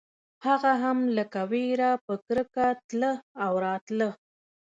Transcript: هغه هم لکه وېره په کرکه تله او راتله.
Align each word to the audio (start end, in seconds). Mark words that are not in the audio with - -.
هغه 0.47 0.71
هم 0.83 0.97
لکه 1.17 1.41
وېره 1.51 1.91
په 2.05 2.13
کرکه 2.25 2.67
تله 2.87 3.11
او 3.43 3.51
راتله. 3.65 4.09